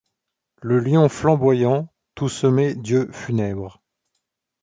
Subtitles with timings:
[0.63, 3.83] Le lion flamboyant, tout semé d’yeux funèbres